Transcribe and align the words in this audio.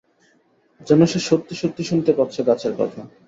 যেন 0.87 1.01
সে 1.05 1.19
সত্যি-সত্যি 1.21 1.83
শুনতে 1.83 2.11
পাচ্ছে 2.13 2.39
গাছের 2.43 2.73
কথা! 2.77 3.01